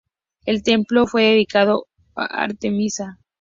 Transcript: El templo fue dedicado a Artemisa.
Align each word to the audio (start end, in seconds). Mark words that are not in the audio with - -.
El 0.47 0.63
templo 0.63 1.05
fue 1.05 1.25
dedicado 1.25 1.85
a 2.15 2.25
Artemisa. 2.25 3.19